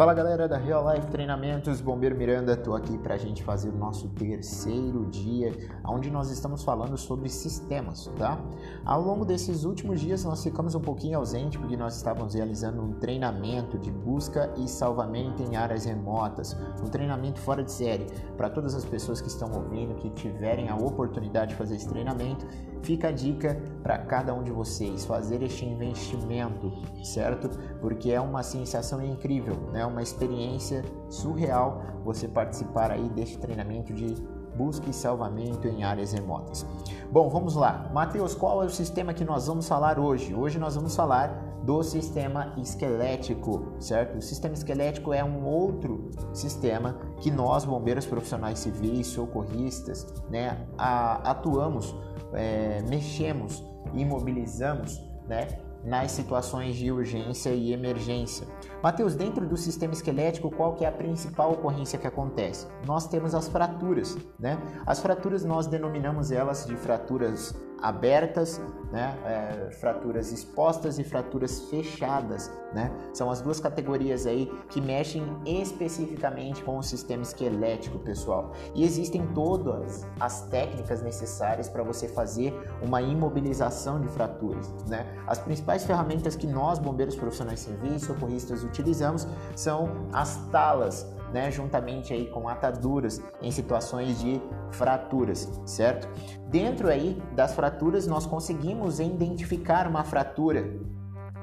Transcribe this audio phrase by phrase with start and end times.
[0.00, 3.76] Fala galera da Real Life Treinamentos, Bombeiro Miranda, estou aqui para a gente fazer o
[3.76, 5.52] nosso terceiro dia,
[5.84, 8.40] onde nós estamos falando sobre sistemas, tá?
[8.82, 12.94] Ao longo desses últimos dias nós ficamos um pouquinho ausente porque nós estávamos realizando um
[12.94, 18.06] treinamento de busca e salvamento em áreas remotas, um treinamento fora de série.
[18.38, 22.46] Para todas as pessoas que estão ouvindo, que tiverem a oportunidade de fazer esse treinamento,
[22.82, 26.72] fica a dica para cada um de vocês fazer este investimento,
[27.02, 27.48] certo?
[27.80, 29.84] Porque é uma sensação incrível, né?
[29.84, 34.14] uma experiência surreal você participar aí deste treinamento de
[34.56, 36.66] busca e salvamento em áreas remotas.
[37.10, 37.90] Bom, vamos lá.
[37.92, 40.34] Mateus, qual é o sistema que nós vamos falar hoje?
[40.34, 44.18] Hoje nós vamos falar do sistema esquelético, certo?
[44.18, 51.94] O sistema esquelético é um outro sistema que nós, bombeiros profissionais civis, socorristas, né, atuamos,
[52.32, 55.48] é, mexemos, imobilizamos, né,
[55.84, 58.46] nas situações de urgência e emergência.
[58.82, 62.66] Mateus, dentro do sistema esquelético, qual que é a principal ocorrência que acontece?
[62.86, 64.58] Nós temos as fraturas, né?
[64.86, 68.60] As fraturas nós denominamos elas de fraturas abertas,
[68.92, 69.16] né?
[69.24, 72.90] É, fraturas expostas e fraturas fechadas, né?
[73.12, 78.52] São as duas categorias aí que mexem especificamente com o sistema esquelético, pessoal.
[78.74, 85.06] E existem todas as técnicas necessárias para você fazer uma imobilização de fraturas, né?
[85.26, 92.12] As principais ferramentas que nós, bombeiros profissionais civis, socorristas, utilizamos são as talas, né, juntamente
[92.12, 94.40] aí com ataduras em situações de
[94.72, 96.08] fraturas, certo?
[96.48, 100.80] Dentro aí das fraturas nós conseguimos identificar uma fratura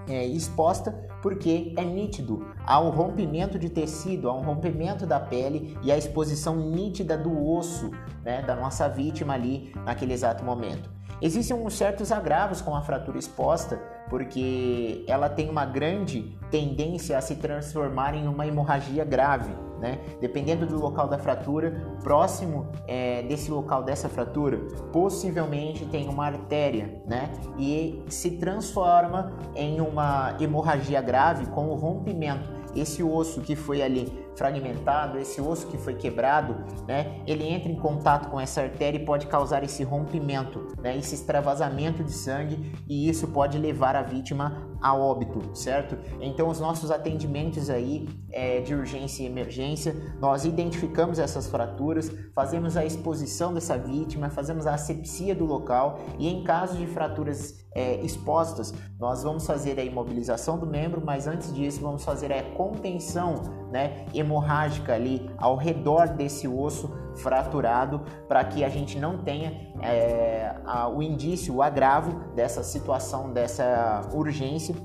[0.09, 5.77] é, exposta porque é nítido há um rompimento de tecido, há um rompimento da pele
[5.83, 7.91] e a exposição nítida do osso
[8.23, 10.96] né, da nossa vítima ali naquele exato momento.
[11.21, 17.21] Existem uns certos agravos com a fratura exposta, porque ela tem uma grande tendência a
[17.21, 19.51] se transformar em uma hemorragia grave.
[19.79, 19.99] Né?
[20.19, 21.71] Dependendo do local da fratura,
[22.03, 24.57] próximo é, desse local dessa fratura,
[24.91, 27.31] possivelmente tem uma artéria, né?
[27.59, 32.56] E se transforma em uma hemorragia grave com o rompimento.
[32.75, 36.55] Esse osso que foi ali fragmentado, esse osso que foi quebrado,
[36.87, 41.15] né, ele entra em contato com essa artéria e pode causar esse rompimento, né, esse
[41.15, 45.97] extravasamento de sangue e isso pode levar a vítima a óbito, certo?
[46.21, 52.77] Então os nossos atendimentos aí é, de urgência e emergência, nós identificamos essas fraturas, fazemos
[52.77, 58.01] a exposição dessa vítima, fazemos a asepsia do local e em caso de fraturas é,
[58.01, 63.35] expostas, nós vamos fazer a imobilização do membro, mas antes disso vamos fazer a contenção
[63.71, 70.55] né, hemorrágica ali ao redor desse osso fraturado para que a gente não tenha é,
[70.65, 74.75] a, o indício, o agravo dessa situação, dessa urgência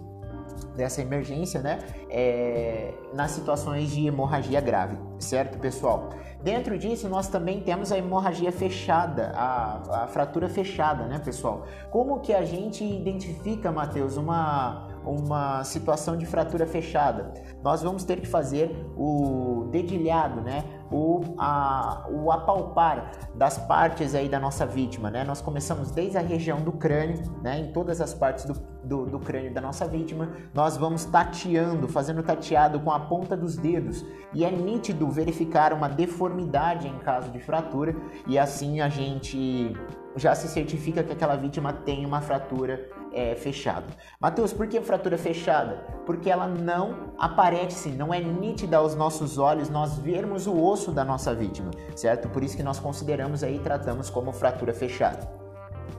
[0.76, 1.78] dessa emergência, né?
[2.08, 6.10] É, nas situações de hemorragia grave, certo, pessoal?
[6.42, 11.66] Dentro disso, nós também temos a hemorragia fechada, a, a fratura fechada, né, pessoal?
[11.90, 17.32] Como que a gente identifica, Matheus, uma uma situação de fratura fechada.
[17.62, 20.64] Nós vamos ter que fazer o dedilhado, né?
[20.92, 25.24] O, a, o apalpar das partes aí da nossa vítima, né?
[25.24, 27.58] Nós começamos desde a região do crânio, né?
[27.60, 28.54] Em todas as partes do,
[28.84, 33.56] do, do crânio da nossa vítima, nós vamos tateando, fazendo tateado com a ponta dos
[33.56, 34.04] dedos.
[34.34, 39.74] E é nítido verificar uma deformidade em caso de fratura e assim a gente
[40.16, 43.86] já se certifica que aquela vítima tem uma fratura é, fechada.
[44.20, 45.84] Mateus, por que fratura fechada?
[46.06, 51.04] Porque ela não aparece, não é nítida aos nossos olhos nós vermos o osso da
[51.04, 52.28] nossa vítima, certo?
[52.28, 55.41] Por isso que nós consideramos aí e tratamos como fratura fechada.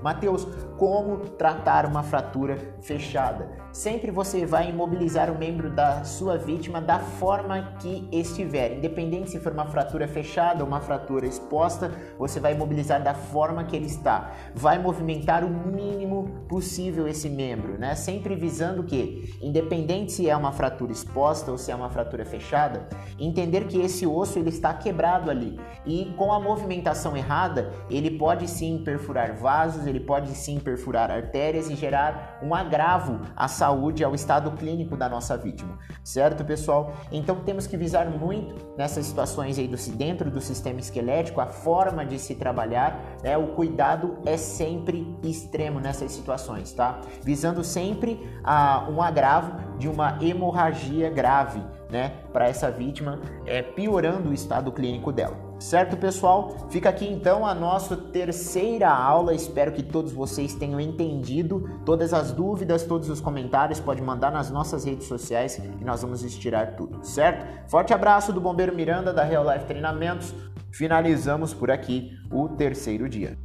[0.01, 0.45] Mateus,
[0.77, 3.63] como tratar uma fratura fechada?
[3.71, 8.77] Sempre você vai imobilizar o membro da sua vítima da forma que estiver.
[8.77, 13.63] Independente se for uma fratura fechada ou uma fratura exposta, você vai imobilizar da forma
[13.63, 14.31] que ele está.
[14.53, 17.95] Vai movimentar o mínimo possível esse membro, né?
[17.95, 22.87] Sempre visando que, independente se é uma fratura exposta ou se é uma fratura fechada,
[23.17, 28.47] entender que esse osso ele está quebrado ali e com a movimentação errada, ele pode
[28.47, 34.15] sim perfurar vasos, ele pode sim perfurar artérias e gerar um agravo à saúde, ao
[34.15, 36.93] estado clínico da nossa vítima, certo, pessoal?
[37.11, 42.05] Então temos que visar muito nessas situações aí do, dentro do sistema esquelético, a forma
[42.05, 43.37] de se trabalhar, né?
[43.37, 47.01] O cuidado é sempre extremo nessas situações, tá?
[47.23, 54.29] Visando sempre ah, um agravo de uma hemorragia grave né, para essa vítima, é, piorando
[54.29, 55.52] o estado clínico dela.
[55.63, 56.67] Certo, pessoal?
[56.69, 59.33] Fica aqui então a nossa terceira aula.
[59.33, 61.79] Espero que todos vocês tenham entendido.
[61.85, 66.21] Todas as dúvidas, todos os comentários, pode mandar nas nossas redes sociais que nós vamos
[66.21, 67.47] estirar tudo, certo?
[67.71, 70.35] Forte abraço do Bombeiro Miranda da Real Life Treinamentos.
[70.69, 73.37] Finalizamos por aqui o terceiro dia.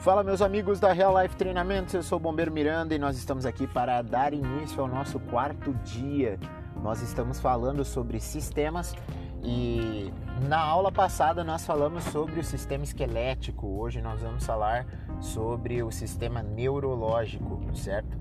[0.00, 3.44] Fala meus amigos da Real Life Treinamentos, eu sou o Bombeiro Miranda e nós estamos
[3.44, 6.40] aqui para dar início ao nosso quarto dia.
[6.82, 8.94] Nós estamos falando sobre sistemas
[9.42, 10.10] e
[10.48, 13.66] na aula passada nós falamos sobre o sistema esquelético.
[13.66, 14.86] Hoje nós vamos falar
[15.20, 18.16] sobre o sistema neurológico, certo?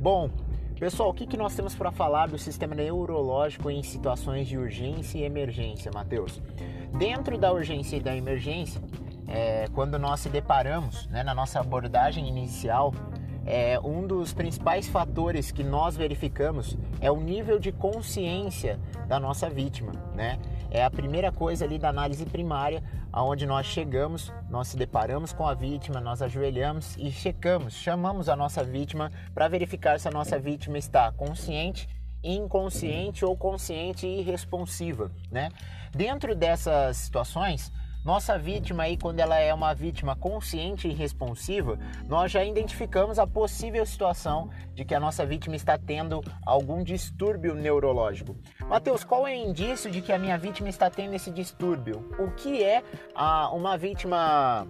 [0.00, 0.30] Bom,
[0.78, 5.18] pessoal, o que, que nós temos para falar do sistema neurológico em situações de urgência
[5.18, 6.40] e emergência, Matheus?
[6.96, 8.80] Dentro da urgência e da emergência,
[9.28, 12.92] é, quando nós se deparamos né, na nossa abordagem inicial,
[13.50, 19.48] é, um dos principais fatores que nós verificamos é o nível de consciência da nossa
[19.48, 20.38] vítima, né?
[20.70, 25.46] É a primeira coisa ali da análise primária, aonde nós chegamos, nós se deparamos com
[25.46, 30.38] a vítima, nós ajoelhamos e checamos, chamamos a nossa vítima para verificar se a nossa
[30.38, 31.88] vítima está consciente,
[32.22, 35.48] inconsciente ou consciente e irresponsiva, né?
[35.90, 37.72] Dentro dessas situações,
[38.04, 43.26] nossa vítima aí, quando ela é uma vítima consciente e responsiva, nós já identificamos a
[43.26, 48.36] possível situação de que a nossa vítima está tendo algum distúrbio neurológico.
[48.66, 52.08] Mateus, qual é o indício de que a minha vítima está tendo esse distúrbio?
[52.18, 52.82] O que é
[53.14, 54.66] ah, uma vítima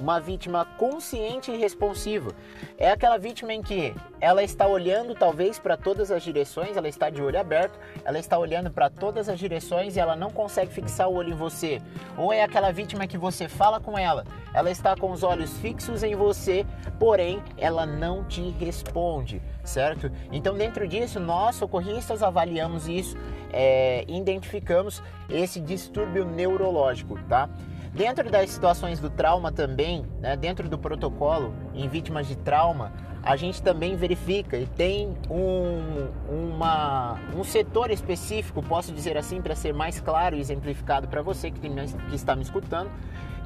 [0.00, 2.32] uma vítima consciente e responsiva.
[2.78, 7.10] É aquela vítima em que ela está olhando talvez para todas as direções, ela está
[7.10, 11.08] de olho aberto, ela está olhando para todas as direções e ela não consegue fixar
[11.08, 11.80] o olho em você.
[12.16, 16.02] Ou é aquela vítima que você fala com ela, ela está com os olhos fixos
[16.02, 16.66] em você,
[16.98, 20.10] porém ela não te responde, certo?
[20.32, 23.16] Então, dentro disso, nós socorristas avaliamos isso,
[23.52, 27.48] é, identificamos esse distúrbio neurológico, tá?
[27.94, 32.92] Dentro das situações do trauma também, né, dentro do protocolo em vítimas de trauma,
[33.22, 39.54] a gente também verifica e tem um, uma, um setor específico, posso dizer assim, para
[39.54, 42.90] ser mais claro e exemplificado para você que, tem, que está me escutando,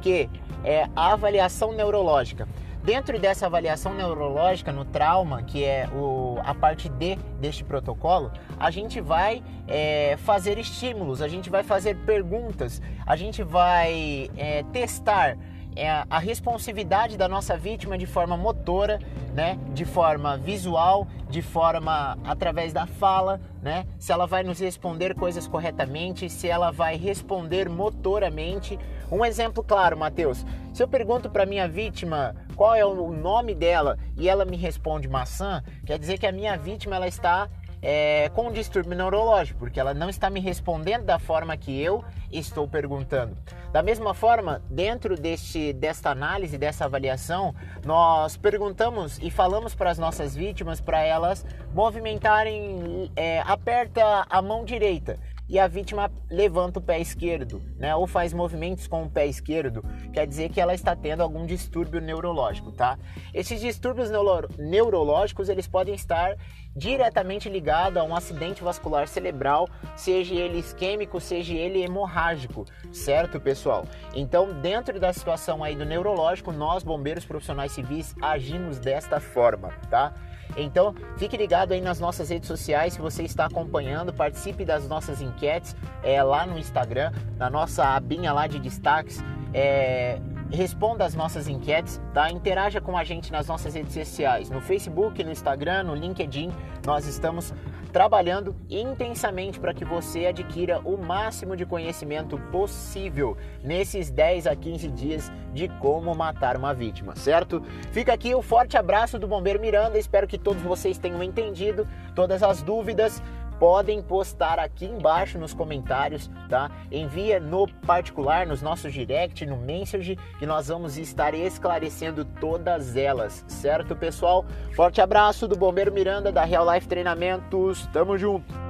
[0.01, 0.31] que
[0.65, 2.49] é a avaliação neurológica.
[2.89, 8.71] Dentro dessa avaliação neurológica no trauma, que é o, a parte D deste protocolo, a
[8.71, 15.37] gente vai é, fazer estímulos, a gente vai fazer perguntas, a gente vai é, testar
[15.79, 18.99] é, a responsividade da nossa vítima de forma motora,
[19.33, 25.15] né, de forma visual, de forma através da fala, né, se ela vai nos responder
[25.15, 28.79] coisas corretamente, se ela vai responder motoramente.
[29.11, 33.97] Um exemplo claro, Matheus, se eu pergunto para minha vítima qual é o nome dela
[34.17, 37.49] e ela me responde maçã, quer dizer que a minha vítima ela está
[37.83, 42.05] é, com um distúrbio neurológico, porque ela não está me respondendo da forma que eu
[42.31, 43.37] estou perguntando.
[43.73, 47.55] Da mesma forma, dentro deste, desta análise, dessa avaliação,
[47.85, 51.45] nós perguntamos e falamos para as nossas vítimas para elas
[51.75, 57.95] movimentarem, é, aperta a mão direita e a vítima levanta o pé esquerdo, né?
[57.97, 62.01] Ou faz movimentos com o pé esquerdo, quer dizer que ela está tendo algum distúrbio
[62.01, 62.99] neurológico, tá?
[63.33, 66.37] Esses distúrbios neuro neurológicos, eles podem estar
[66.77, 73.85] diretamente ligados a um acidente vascular cerebral, seja ele isquêmico, seja ele hemorrágico, certo, pessoal?
[74.15, 80.13] Então, dentro da situação aí do neurológico, nós bombeiros profissionais civis agimos desta forma, tá?
[80.57, 85.21] Então, fique ligado aí nas nossas redes sociais, se você está acompanhando, participe das nossas
[85.21, 89.23] enquetes é, lá no Instagram, na nossa abinha lá de destaques.
[89.55, 90.19] É,
[90.51, 92.31] responda as nossas enquetes, tá?
[92.31, 96.51] Interaja com a gente nas nossas redes sociais, no Facebook, no Instagram, no LinkedIn.
[96.87, 97.53] Nós estamos
[97.89, 104.89] trabalhando intensamente para que você adquira o máximo de conhecimento possível nesses 10 a 15
[104.89, 107.63] dias de como matar uma vítima, certo?
[107.91, 112.43] Fica aqui o forte abraço do Bombeiro Miranda, espero que todos vocês tenham entendido todas
[112.43, 113.23] as dúvidas
[113.59, 116.71] podem postar aqui embaixo nos comentários, tá?
[116.91, 123.45] Envia no particular, nos nossos direct, no message, que nós vamos estar esclarecendo todas elas,
[123.49, 124.45] certo, pessoal?
[124.75, 127.87] Forte abraço do Bombeiro Miranda da Real Life Treinamentos.
[127.93, 128.68] Tamo junto.